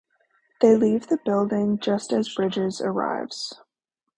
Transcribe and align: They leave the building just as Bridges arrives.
They 0.61 0.75
leave 0.75 1.09
the 1.09 1.19
building 1.23 1.77
just 1.77 2.11
as 2.11 2.33
Bridges 2.33 2.81
arrives. 2.81 3.53